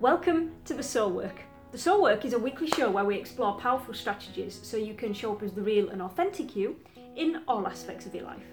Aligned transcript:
Welcome 0.00 0.52
to 0.66 0.74
The 0.74 0.82
Soul 0.84 1.10
Work. 1.10 1.40
The 1.72 1.78
Soul 1.78 2.00
Work 2.00 2.24
is 2.24 2.32
a 2.32 2.38
weekly 2.38 2.68
show 2.68 2.88
where 2.88 3.04
we 3.04 3.16
explore 3.16 3.58
powerful 3.58 3.92
strategies 3.92 4.60
so 4.62 4.76
you 4.76 4.94
can 4.94 5.12
show 5.12 5.32
up 5.32 5.42
as 5.42 5.50
the 5.50 5.60
real 5.60 5.88
and 5.88 6.00
authentic 6.00 6.54
you 6.54 6.76
in 7.16 7.42
all 7.48 7.66
aspects 7.66 8.06
of 8.06 8.14
your 8.14 8.22
life. 8.22 8.44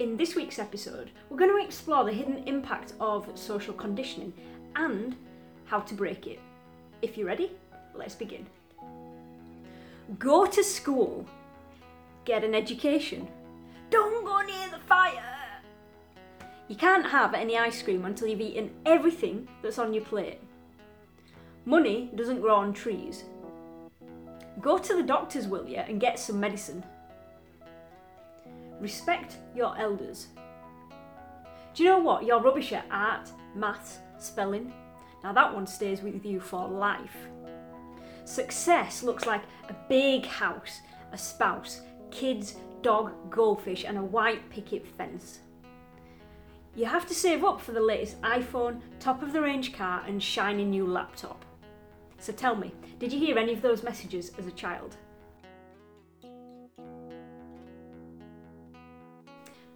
In 0.00 0.16
this 0.16 0.34
week's 0.34 0.58
episode, 0.58 1.12
we're 1.30 1.38
going 1.38 1.56
to 1.56 1.64
explore 1.64 2.02
the 2.02 2.12
hidden 2.12 2.38
impact 2.48 2.94
of 2.98 3.30
social 3.36 3.74
conditioning 3.74 4.32
and 4.74 5.14
how 5.66 5.78
to 5.78 5.94
break 5.94 6.26
it. 6.26 6.40
If 7.00 7.16
you're 7.16 7.28
ready, 7.28 7.52
let's 7.94 8.16
begin. 8.16 8.44
Go 10.18 10.46
to 10.46 10.64
school, 10.64 11.24
get 12.24 12.42
an 12.42 12.56
education. 12.56 13.28
You 16.68 16.76
can't 16.76 17.06
have 17.06 17.34
any 17.34 17.58
ice 17.58 17.82
cream 17.82 18.06
until 18.06 18.28
you've 18.28 18.40
eaten 18.40 18.70
everything 18.86 19.48
that's 19.62 19.78
on 19.78 19.92
your 19.92 20.04
plate. 20.04 20.40
Money 21.66 22.10
doesn't 22.14 22.40
grow 22.40 22.56
on 22.56 22.72
trees. 22.72 23.24
Go 24.60 24.78
to 24.78 24.96
the 24.96 25.02
doctors, 25.02 25.46
will 25.46 25.68
you, 25.68 25.76
and 25.76 26.00
get 26.00 26.18
some 26.18 26.40
medicine. 26.40 26.82
Respect 28.80 29.36
your 29.54 29.76
elders. 29.78 30.28
Do 31.74 31.82
you 31.82 31.88
know 31.90 31.98
what? 31.98 32.24
You're 32.24 32.40
rubbish 32.40 32.72
at 32.72 32.86
art, 32.90 33.30
maths, 33.54 33.98
spelling. 34.18 34.72
Now 35.22 35.32
that 35.32 35.54
one 35.54 35.66
stays 35.66 36.02
with 36.02 36.24
you 36.24 36.40
for 36.40 36.68
life. 36.68 37.16
Success 38.24 39.02
looks 39.02 39.26
like 39.26 39.42
a 39.68 39.76
big 39.88 40.24
house, 40.24 40.80
a 41.12 41.18
spouse, 41.18 41.82
kids, 42.10 42.56
dog, 42.80 43.12
goldfish, 43.30 43.84
and 43.84 43.98
a 43.98 44.02
white 44.02 44.48
picket 44.50 44.86
fence. 44.86 45.40
You 46.76 46.86
have 46.86 47.06
to 47.06 47.14
save 47.14 47.44
up 47.44 47.60
for 47.60 47.70
the 47.70 47.80
latest 47.80 48.20
iPhone, 48.22 48.80
top 48.98 49.22
of 49.22 49.32
the 49.32 49.40
range 49.40 49.72
car, 49.74 50.02
and 50.08 50.20
shiny 50.20 50.64
new 50.64 50.84
laptop. 50.84 51.44
So 52.18 52.32
tell 52.32 52.56
me, 52.56 52.72
did 52.98 53.12
you 53.12 53.18
hear 53.20 53.38
any 53.38 53.52
of 53.52 53.62
those 53.62 53.84
messages 53.84 54.32
as 54.38 54.46
a 54.46 54.52
child? 54.52 54.96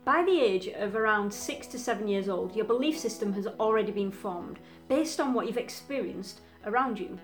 By 0.05 0.25
the 0.25 0.41
age 0.41 0.69
of 0.69 0.97
around 0.97 1.33
six 1.33 1.67
to 1.69 1.79
seven 1.79 2.09
years 2.09 2.29
old, 2.29 2.57
your 2.57 2.65
belief 2.65 2.99
system 2.99 3.33
has 3.35 3.47
already 3.47 3.93
been 3.93 4.11
formed 4.11 4.59
based 4.89 5.21
on 5.21 5.35
what 5.35 5.47
you've 5.47 5.59
experienced 5.59 6.41
around 6.65 6.99
you. 6.99 7.19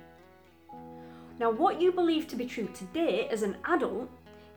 Now, 1.41 1.50
what 1.50 1.80
you 1.80 1.91
believe 1.91 2.28
to 2.28 2.36
be 2.36 2.47
true 2.47 2.69
today 2.75 3.27
as 3.28 3.42
an 3.42 3.56
adult 3.64 4.08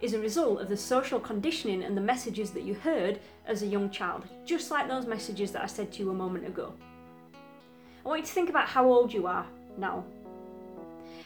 is 0.02 0.14
a 0.14 0.20
result 0.20 0.62
of 0.62 0.70
the 0.70 0.78
social 0.78 1.20
conditioning 1.20 1.84
and 1.84 1.98
the 1.98 2.02
messages 2.02 2.52
that 2.52 2.64
you 2.64 2.76
heard 2.76 3.20
as 3.46 3.64
a 3.64 3.68
young 3.68 3.90
child, 3.90 4.26
just 4.46 4.70
like 4.70 4.88
those 4.88 5.08
messages 5.08 5.52
that 5.52 5.64
I 5.64 5.68
said 5.68 5.92
to 5.94 6.04
you 6.04 6.12
a 6.12 6.14
moment 6.14 6.48
ago. 6.48 6.74
I 8.06 8.08
want 8.08 8.22
you 8.22 8.28
to 8.28 8.34
think 8.34 8.50
about 8.50 8.68
how 8.68 8.86
old 8.86 9.12
you 9.12 9.28
are 9.28 9.46
now. 9.78 10.06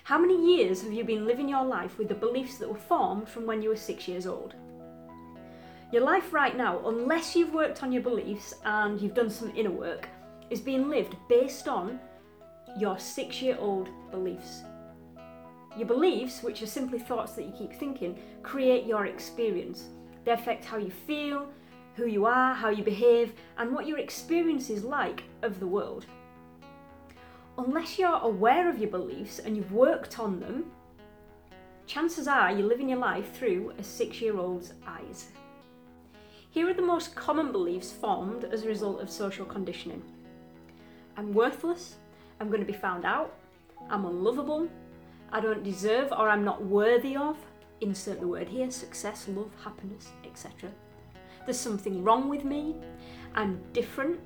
How 0.04 0.18
many 0.18 0.56
years 0.56 0.82
have 0.82 0.94
you 0.94 1.04
been 1.04 1.26
living 1.26 1.48
your 1.48 1.64
life 1.64 1.98
with 1.98 2.08
the 2.08 2.16
beliefs 2.16 2.58
that 2.58 2.70
were 2.70 2.76
formed 2.76 3.30
from 3.30 3.46
when 3.46 3.62
you 3.62 3.70
were 3.70 3.76
six 3.76 4.08
years 4.08 4.26
old? 4.26 4.56
Your 5.92 6.02
life 6.04 6.34
right 6.34 6.56
now, 6.56 6.82
unless 6.88 7.36
you've 7.36 7.54
worked 7.54 7.84
on 7.84 7.92
your 7.92 8.02
beliefs 8.02 8.54
and 8.64 9.00
you've 9.00 9.14
done 9.14 9.30
some 9.30 9.52
inner 9.56 9.72
work, 9.72 10.08
is 10.50 10.62
being 10.62 10.90
lived 10.90 11.16
based 11.30 11.68
on 11.68 12.00
your 12.80 12.98
six 12.98 13.42
year 13.42 13.58
old 13.60 13.90
beliefs. 14.10 14.64
Your 15.78 15.88
beliefs, 15.88 16.44
which 16.44 16.62
are 16.62 16.68
simply 16.68 17.00
thoughts 17.00 17.34
that 17.34 17.46
you 17.46 17.54
keep 17.58 17.74
thinking, 17.74 18.20
create 18.44 18.86
your 18.86 19.06
experience. 19.06 19.86
They 20.26 20.32
affect 20.32 20.66
how 20.66 20.78
you 20.78 20.92
feel, 20.92 21.48
who 21.96 22.08
you 22.08 22.26
are, 22.26 22.54
how 22.54 22.70
you 22.70 22.84
behave, 22.84 23.34
and 23.58 23.74
what 23.74 23.88
your 23.88 23.98
experience 23.98 24.70
is 24.70 24.84
like 24.84 25.24
of 25.42 25.60
the 25.60 25.68
world. 25.68 26.06
Unless 27.58 28.00
you're 28.00 28.20
aware 28.20 28.70
of 28.70 28.80
your 28.80 28.90
beliefs 28.90 29.40
and 29.40 29.56
you've 29.56 29.72
worked 29.72 30.20
on 30.20 30.40
them, 30.40 30.72
chances 31.86 32.28
are 32.28 32.52
you're 32.52 32.68
living 32.68 32.90
your 32.90 33.00
life 33.00 33.34
through 33.36 33.74
a 33.78 33.84
six 33.84 34.22
year 34.22 34.38
old's 34.38 34.74
eyes. 34.88 35.28
Here 36.52 36.70
are 36.70 36.74
the 36.74 36.82
most 36.82 37.16
common 37.16 37.52
beliefs 37.52 37.92
formed 37.92 38.44
as 38.46 38.64
a 38.64 38.68
result 38.68 39.02
of 39.02 39.10
social 39.10 39.46
conditioning 39.46 40.04
I'm 41.18 41.34
worthless, 41.34 41.96
I'm 42.40 42.48
going 42.48 42.62
to 42.62 42.72
be 42.72 42.78
found 42.78 43.06
out, 43.06 43.36
I'm 43.90 44.06
unlovable, 44.06 44.70
I 45.34 45.40
don't 45.40 45.64
deserve 45.64 46.12
or 46.12 46.28
I'm 46.28 46.44
not 46.44 46.64
worthy 46.66 47.16
of, 47.16 47.38
insert 47.80 48.20
the 48.20 48.28
word 48.28 48.50
here 48.50 48.70
success, 48.70 49.28
love, 49.30 49.52
happiness, 49.64 50.10
etc. 50.26 50.70
There's 51.46 51.60
something 51.60 52.04
wrong 52.04 52.28
with 52.28 52.44
me, 52.44 52.76
I'm 53.34 53.62
different, 53.72 54.20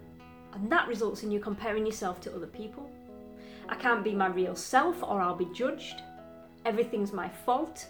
and 0.53 0.71
that 0.71 0.87
results 0.87 1.21
in 1.21 1.29
you 1.29 1.39
comparing 1.39 1.85
yourself 1.85 2.19
to 2.21 2.35
other 2.35 2.47
people. 2.47 2.89
I 3.69 3.75
can't 3.75 4.03
be 4.03 4.15
my 4.15 4.27
real 4.27 4.55
self 4.55 5.03
or 5.03 5.21
I'll 5.21 5.35
be 5.35 5.49
judged. 5.53 6.01
Everything's 6.65 7.13
my 7.13 7.29
fault. 7.29 7.87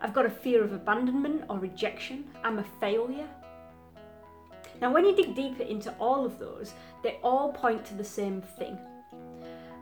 I've 0.00 0.14
got 0.14 0.26
a 0.26 0.30
fear 0.30 0.62
of 0.62 0.72
abandonment 0.72 1.44
or 1.48 1.58
rejection. 1.58 2.24
I'm 2.44 2.60
a 2.60 2.64
failure. 2.80 3.28
Now, 4.80 4.92
when 4.92 5.04
you 5.04 5.14
dig 5.14 5.34
deeper 5.34 5.64
into 5.64 5.92
all 5.98 6.24
of 6.24 6.38
those, 6.38 6.74
they 7.02 7.18
all 7.22 7.52
point 7.52 7.84
to 7.86 7.94
the 7.94 8.04
same 8.04 8.40
thing 8.40 8.78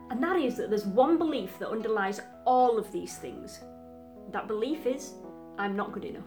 and 0.09 0.23
that 0.23 0.37
is 0.37 0.57
that 0.57 0.69
there's 0.69 0.85
one 0.85 1.17
belief 1.17 1.59
that 1.59 1.69
underlies 1.69 2.19
all 2.45 2.77
of 2.77 2.91
these 2.91 3.17
things. 3.17 3.59
That 4.31 4.47
belief 4.47 4.85
is, 4.85 5.13
I'm 5.57 5.75
not 5.75 5.91
good 5.91 6.05
enough. 6.05 6.23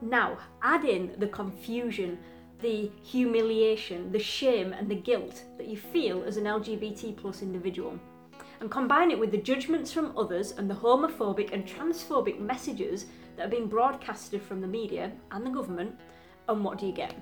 Now, 0.00 0.38
add 0.62 0.84
in 0.84 1.14
the 1.18 1.26
confusion, 1.26 2.18
the 2.60 2.90
humiliation, 3.02 4.12
the 4.12 4.18
shame, 4.18 4.72
and 4.72 4.88
the 4.88 4.94
guilt 4.94 5.44
that 5.56 5.66
you 5.66 5.76
feel 5.76 6.22
as 6.24 6.36
an 6.36 6.44
LGBT 6.44 7.16
plus 7.16 7.42
individual, 7.42 7.98
and 8.60 8.70
combine 8.70 9.10
it 9.10 9.18
with 9.18 9.32
the 9.32 9.38
judgments 9.38 9.92
from 9.92 10.16
others 10.16 10.52
and 10.52 10.70
the 10.70 10.74
homophobic 10.74 11.52
and 11.52 11.66
transphobic 11.66 12.40
messages 12.40 13.06
that 13.36 13.46
are 13.46 13.50
being 13.50 13.68
broadcasted 13.68 14.42
from 14.42 14.60
the 14.60 14.66
media 14.66 15.12
and 15.30 15.44
the 15.44 15.50
government 15.50 15.96
and 16.48 16.64
what 16.64 16.78
do 16.78 16.86
you 16.86 16.92
get? 16.92 17.14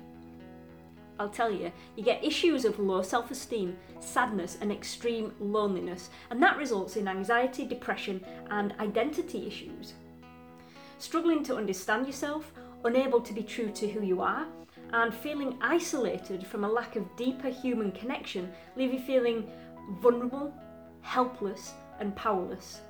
I'll 1.19 1.29
tell 1.29 1.51
you, 1.51 1.71
you 1.95 2.03
get 2.03 2.23
issues 2.23 2.63
of 2.63 2.79
low 2.79 3.01
self 3.01 3.31
esteem, 3.31 3.77
sadness, 3.99 4.57
and 4.61 4.71
extreme 4.71 5.33
loneliness, 5.39 6.09
and 6.29 6.41
that 6.43 6.57
results 6.57 6.95
in 6.95 7.07
anxiety, 7.07 7.65
depression, 7.65 8.23
and 8.51 8.73
identity 8.79 9.47
issues. 9.47 9.93
Struggling 10.99 11.43
to 11.43 11.55
understand 11.55 12.05
yourself, 12.05 12.51
unable 12.83 13.21
to 13.21 13.33
be 13.33 13.43
true 13.43 13.71
to 13.71 13.87
who 13.87 14.03
you 14.03 14.21
are, 14.21 14.47
and 14.93 15.13
feeling 15.13 15.57
isolated 15.61 16.45
from 16.45 16.63
a 16.63 16.69
lack 16.69 16.95
of 16.95 17.15
deeper 17.17 17.49
human 17.49 17.91
connection 17.91 18.51
leave 18.75 18.93
you 18.93 18.99
feeling 18.99 19.49
vulnerable, 20.01 20.53
helpless, 21.01 21.73
and 21.99 22.15
powerless. 22.15 22.81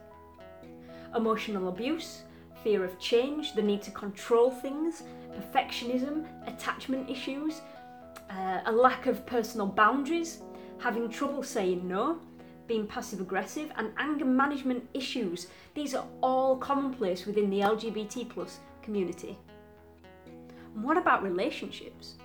Emotional 1.16 1.70
abuse, 1.70 2.24
fear 2.68 2.84
of 2.84 3.00
change, 3.00 3.54
the 3.54 3.62
need 3.62 3.82
to 3.82 3.92
control 3.92 4.52
things, 4.52 5.04
perfectionism, 5.32 6.26
attachment 6.48 7.10
issues, 7.10 7.62
uh, 8.30 8.60
a 8.66 8.72
lack 8.74 9.06
of 9.06 9.26
personal 9.26 9.66
boundaries, 9.66 10.40
having 10.78 11.08
trouble 11.08 11.42
saying 11.42 11.88
no, 11.88 12.20
being 12.68 12.86
passive 12.86 13.22
aggressive, 13.22 13.72
and 13.78 13.94
anger 13.98 14.26
management 14.26 14.84
issues. 14.94 15.48
These 15.76 15.96
are 15.96 16.06
all 16.22 16.58
commonplace 16.58 17.26
within 17.26 17.50
the 17.50 17.62
LGBT 17.62 18.28
plus 18.28 18.60
community. 18.82 19.38
And 20.76 20.84
what 20.84 20.98
about 20.98 21.24
relationships? 21.24 22.16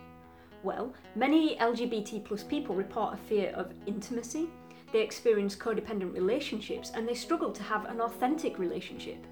Well, 0.64 0.92
many 1.14 1.56
LGBT 1.58 2.24
plus 2.24 2.42
people 2.42 2.74
report 2.74 3.14
a 3.14 3.16
fear 3.28 3.50
of 3.50 3.72
intimacy, 3.86 4.48
they 4.92 5.02
experience 5.02 5.54
codependent 5.54 6.12
relationships, 6.12 6.90
and 6.92 7.08
they 7.08 7.14
struggle 7.14 7.52
to 7.52 7.62
have 7.62 7.84
an 7.84 8.00
authentic 8.00 8.58
relationship. 8.58 9.24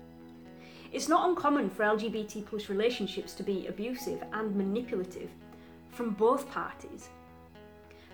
It's 0.93 1.09
not 1.09 1.29
uncommon 1.29 1.71
for 1.71 1.85
LGBT 1.85 2.47
plus 2.47 2.69
relationships 2.69 3.33
to 3.35 3.45
be 3.45 3.69
abusive 3.69 4.25
and 4.33 4.57
manipulative 4.57 5.31
from 5.91 6.11
both 6.11 6.51
parties. 6.51 7.09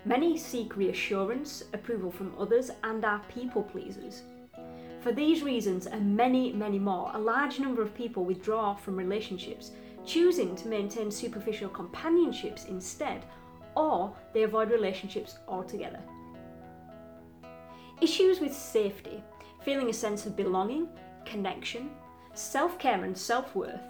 Many 0.05 0.37
seek 0.37 0.77
reassurance, 0.77 1.63
approval 1.73 2.11
from 2.11 2.35
others, 2.37 2.69
and 2.83 3.03
are 3.03 3.21
people 3.33 3.63
pleasers. 3.63 4.21
For 5.01 5.11
these 5.11 5.41
reasons 5.41 5.87
and 5.87 6.15
many, 6.15 6.53
many 6.53 6.77
more, 6.77 7.11
a 7.15 7.19
large 7.19 7.59
number 7.59 7.81
of 7.81 7.95
people 7.95 8.25
withdraw 8.25 8.75
from 8.75 8.95
relationships, 8.95 9.71
choosing 10.05 10.55
to 10.55 10.67
maintain 10.67 11.09
superficial 11.09 11.69
companionships 11.69 12.65
instead, 12.65 13.25
or 13.75 14.15
they 14.33 14.43
avoid 14.43 14.69
relationships 14.69 15.37
altogether. 15.47 15.99
Issues 18.01 18.39
with 18.39 18.53
safety, 18.53 19.23
feeling 19.63 19.89
a 19.89 19.93
sense 19.93 20.27
of 20.27 20.35
belonging, 20.35 20.87
connection, 21.25 21.89
self 22.37 22.77
care 22.79 23.03
and 23.03 23.17
self 23.17 23.55
worth, 23.55 23.81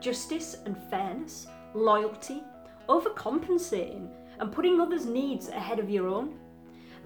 justice 0.00 0.56
and 0.64 0.76
fairness, 0.90 1.46
loyalty, 1.74 2.42
overcompensating 2.88 4.08
and 4.40 4.52
putting 4.52 4.80
others' 4.80 5.06
needs 5.06 5.48
ahead 5.48 5.78
of 5.78 5.90
your 5.90 6.08
own, 6.08 6.38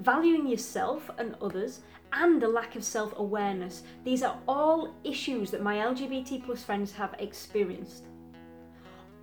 valuing 0.01 0.47
yourself 0.47 1.11
and 1.19 1.35
others, 1.41 1.81
and 2.13 2.43
a 2.43 2.49
lack 2.49 2.77
of 2.77 2.85
self 2.85 3.13
awareness. 3.19 3.83
These 4.05 4.23
are 4.23 4.39
all 4.47 4.95
issues 5.05 5.51
that 5.51 5.63
my 5.63 5.77
LGBT 5.77 6.45
plus 6.45 6.63
friends 6.63 6.93
have 6.93 7.15
experienced. 7.19 8.05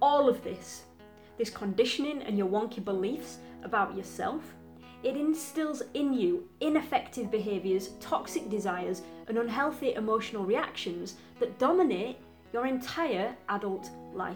all 0.02 0.30
of 0.30 0.44
this, 0.44 0.84
this 1.38 1.50
conditioning 1.50 2.22
and 2.24 2.38
your 2.38 2.48
wonky 2.48 2.84
beliefs 2.84 3.38
about 3.64 3.96
yourself, 3.98 4.44
it 5.04 5.16
instills 5.16 5.82
in 5.94 6.14
you 6.14 6.48
ineffective 6.60 7.32
behaviours, 7.32 7.92
toxic 8.00 8.50
desires, 8.50 9.02
and 9.28 9.38
unhealthy 9.38 9.94
emotional 9.94 10.44
reactions 10.44 11.16
that 11.40 11.58
dominate 11.58 12.18
your 12.52 12.66
entire 12.66 13.36
adult 13.48 13.90
life. 14.14 14.36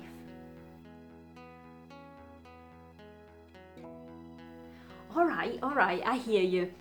Alright, 5.15 5.61
alright, 5.61 6.01
I 6.05 6.17
hear 6.17 6.41
you. 6.41 6.71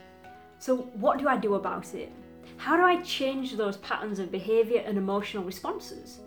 So, 0.59 0.77
what 0.77 1.19
do 1.19 1.29
I 1.29 1.37
do 1.37 1.55
about 1.55 1.93
it? 1.95 2.13
How 2.57 2.77
do 2.77 2.83
I 2.83 3.03
change 3.03 3.57
those 3.57 3.77
patterns 3.79 4.19
of 4.21 4.31
behaviour 4.31 4.83
and 4.87 4.97
emotional 4.97 5.43
responses? 5.43 6.21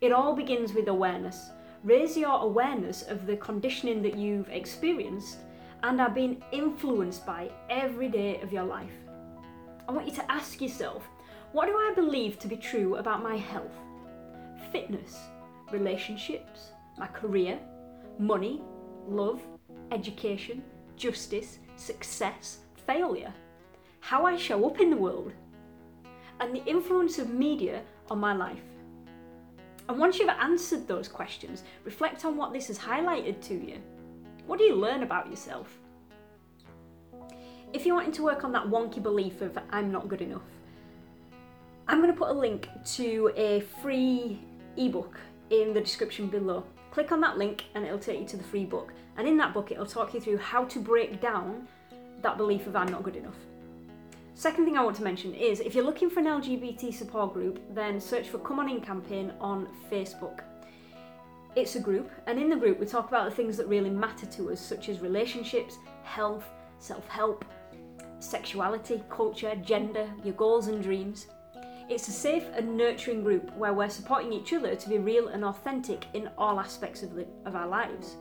It 0.00 0.12
all 0.12 0.34
begins 0.34 0.74
with 0.74 0.88
awareness. 0.88 1.48
Raise 1.82 2.16
your 2.16 2.38
awareness 2.40 3.02
of 3.02 3.26
the 3.26 3.36
conditioning 3.38 4.02
that 4.02 4.16
you've 4.16 4.48
experienced 4.50 5.38
and 5.84 6.00
are 6.00 6.08
being 6.08 6.42
influenced 6.50 7.26
by 7.26 7.50
every 7.68 8.08
day 8.08 8.40
of 8.40 8.50
your 8.50 8.64
life. 8.64 8.96
I 9.86 9.92
want 9.92 10.06
you 10.06 10.14
to 10.14 10.32
ask 10.32 10.62
yourself 10.62 11.06
what 11.52 11.66
do 11.66 11.72
I 11.72 11.92
believe 11.94 12.38
to 12.38 12.48
be 12.48 12.56
true 12.56 12.96
about 12.96 13.22
my 13.22 13.36
health, 13.36 13.76
fitness, 14.72 15.18
relationships, 15.70 16.70
my 16.96 17.06
career, 17.06 17.58
money, 18.18 18.62
love, 19.06 19.42
education, 19.92 20.64
justice, 20.96 21.58
success, 21.76 22.60
failure, 22.86 23.32
how 24.00 24.24
I 24.24 24.38
show 24.38 24.66
up 24.66 24.80
in 24.80 24.88
the 24.88 24.96
world, 24.96 25.32
and 26.40 26.56
the 26.56 26.64
influence 26.64 27.18
of 27.18 27.28
media 27.28 27.82
on 28.10 28.18
my 28.18 28.34
life? 28.34 28.64
And 29.90 29.98
once 29.98 30.18
you've 30.18 30.30
answered 30.30 30.88
those 30.88 31.08
questions, 31.08 31.62
reflect 31.84 32.24
on 32.24 32.38
what 32.38 32.54
this 32.54 32.68
has 32.68 32.78
highlighted 32.78 33.42
to 33.42 33.54
you. 33.54 33.82
What 34.46 34.58
do 34.58 34.64
you 34.64 34.74
learn 34.74 35.02
about 35.02 35.30
yourself? 35.30 35.68
If 37.72 37.86
you're 37.86 37.96
wanting 37.96 38.12
to 38.12 38.22
work 38.22 38.44
on 38.44 38.52
that 38.52 38.66
wonky 38.66 39.02
belief 39.02 39.40
of 39.40 39.58
I'm 39.70 39.90
not 39.90 40.08
good 40.08 40.20
enough, 40.20 40.42
I'm 41.88 42.00
going 42.00 42.12
to 42.12 42.18
put 42.18 42.28
a 42.28 42.32
link 42.32 42.68
to 42.96 43.32
a 43.36 43.60
free 43.82 44.40
ebook 44.76 45.18
in 45.50 45.72
the 45.72 45.80
description 45.80 46.28
below. 46.28 46.64
Click 46.90 47.10
on 47.10 47.20
that 47.22 47.38
link 47.38 47.64
and 47.74 47.84
it'll 47.84 47.98
take 47.98 48.20
you 48.20 48.26
to 48.26 48.36
the 48.36 48.44
free 48.44 48.64
book. 48.64 48.92
And 49.16 49.26
in 49.26 49.36
that 49.38 49.54
book, 49.54 49.70
it'll 49.70 49.86
talk 49.86 50.14
you 50.14 50.20
through 50.20 50.38
how 50.38 50.64
to 50.64 50.78
break 50.78 51.20
down 51.20 51.66
that 52.22 52.36
belief 52.36 52.66
of 52.66 52.76
I'm 52.76 52.88
not 52.88 53.02
good 53.02 53.16
enough. 53.16 53.36
Second 54.34 54.64
thing 54.64 54.76
I 54.76 54.82
want 54.82 54.96
to 54.96 55.04
mention 55.04 55.34
is 55.34 55.60
if 55.60 55.74
you're 55.74 55.84
looking 55.84 56.10
for 56.10 56.20
an 56.20 56.26
LGBT 56.26 56.92
support 56.92 57.32
group, 57.32 57.60
then 57.74 58.00
search 58.00 58.28
for 58.28 58.38
Come 58.38 58.58
On 58.58 58.68
In 58.68 58.80
campaign 58.80 59.32
on 59.40 59.68
Facebook. 59.90 60.40
It's 61.56 61.76
a 61.76 61.80
group, 61.80 62.10
and 62.26 62.36
in 62.40 62.50
the 62.50 62.56
group, 62.56 62.80
we 62.80 62.86
talk 62.86 63.06
about 63.06 63.30
the 63.30 63.34
things 63.34 63.56
that 63.58 63.68
really 63.68 63.90
matter 63.90 64.26
to 64.26 64.50
us, 64.50 64.60
such 64.60 64.88
as 64.88 64.98
relationships, 64.98 65.78
health, 66.02 66.44
self 66.80 67.06
help, 67.06 67.44
sexuality, 68.18 69.04
culture, 69.08 69.54
gender, 69.56 70.10
your 70.24 70.34
goals 70.34 70.66
and 70.66 70.82
dreams. 70.82 71.28
It's 71.88 72.08
a 72.08 72.12
safe 72.12 72.44
and 72.54 72.76
nurturing 72.76 73.22
group 73.22 73.54
where 73.56 73.72
we're 73.72 73.88
supporting 73.88 74.32
each 74.32 74.52
other 74.52 74.74
to 74.74 74.88
be 74.88 74.98
real 74.98 75.28
and 75.28 75.44
authentic 75.44 76.06
in 76.14 76.28
all 76.38 76.58
aspects 76.58 77.04
of, 77.04 77.14
the, 77.14 77.26
of 77.44 77.54
our 77.54 77.68
lives. 77.68 78.16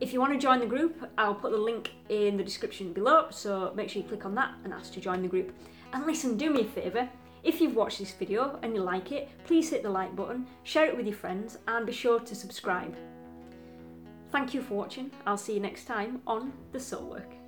If 0.00 0.12
you 0.12 0.20
want 0.20 0.34
to 0.34 0.38
join 0.38 0.60
the 0.60 0.66
group, 0.66 1.08
I'll 1.16 1.36
put 1.36 1.52
the 1.52 1.56
link 1.56 1.92
in 2.10 2.36
the 2.36 2.44
description 2.44 2.92
below, 2.92 3.28
so 3.30 3.72
make 3.74 3.88
sure 3.88 4.02
you 4.02 4.08
click 4.08 4.26
on 4.26 4.34
that 4.34 4.52
and 4.64 4.74
ask 4.74 4.92
to 4.94 5.00
join 5.00 5.22
the 5.22 5.28
group. 5.28 5.54
And 5.94 6.04
listen, 6.04 6.36
do 6.36 6.50
me 6.50 6.62
a 6.62 6.64
favour, 6.64 7.08
if 7.44 7.60
you've 7.60 7.76
watched 7.76 7.98
this 7.98 8.12
video 8.12 8.58
and 8.62 8.74
you 8.74 8.82
like 8.82 9.12
it, 9.12 9.28
please 9.46 9.68
hit 9.68 9.82
the 9.82 9.90
like 9.90 10.16
button, 10.16 10.46
share 10.62 10.86
it 10.86 10.96
with 10.96 11.06
your 11.06 11.14
friends, 11.14 11.58
and 11.68 11.86
be 11.86 11.92
sure 11.92 12.18
to 12.18 12.34
subscribe. 12.34 12.96
Thank 14.32 14.54
you 14.54 14.62
for 14.62 14.74
watching. 14.74 15.10
I'll 15.26 15.36
see 15.36 15.54
you 15.54 15.60
next 15.60 15.84
time 15.84 16.22
on 16.26 16.52
The 16.72 16.80
Soul 16.80 17.04
Work. 17.10 17.43